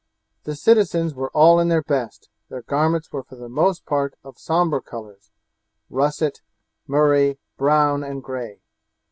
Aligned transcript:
The 0.45 0.55
citizens 0.55 1.13
were 1.13 1.29
all 1.29 1.59
in 1.59 1.67
their 1.67 1.83
best; 1.83 2.27
their 2.49 2.63
garments 2.63 3.13
were 3.13 3.21
for 3.21 3.35
the 3.35 3.47
most 3.47 3.85
part 3.85 4.15
of 4.23 4.39
somber 4.39 4.81
colours 4.81 5.29
russet, 5.91 6.41
murrey, 6.87 7.37
brown, 7.55 8.03
and 8.03 8.23
gray. 8.23 8.61